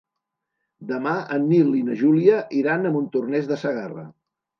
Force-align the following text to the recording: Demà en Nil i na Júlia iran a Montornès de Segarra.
Demà 0.91 1.11
en 1.35 1.43
Nil 1.51 1.69
i 1.79 1.81
na 1.89 1.97
Júlia 1.99 2.39
iran 2.61 2.87
a 2.87 2.93
Montornès 2.97 3.51
de 3.53 3.59
Segarra. 3.65 4.07